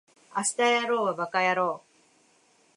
[0.35, 1.91] 明日やろうはバカやろう